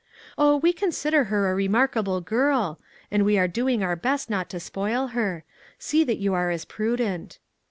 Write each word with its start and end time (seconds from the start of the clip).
Oh, 0.35 0.57
we 0.57 0.73
consider 0.73 1.25
her 1.25 1.51
a 1.51 1.53
remarkable 1.53 2.21
girl, 2.21 2.79
and 3.11 3.23
we 3.23 3.37
are 3.37 3.47
do 3.47 3.69
ing 3.69 3.83
our 3.83 3.95
best 3.95 4.31
not 4.31 4.49
to 4.49 4.59
spoil 4.59 5.09
her. 5.09 5.43
See 5.77 6.03
that 6.05 6.17
you 6.17 6.33
are 6.33 6.49
as 6.49 6.65
prudent. 6.65 7.37